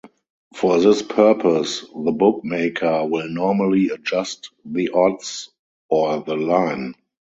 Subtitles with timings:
[0.55, 5.51] For this purpose, the bookmaker will normally adjust the odds
[5.91, 6.95] or the "line".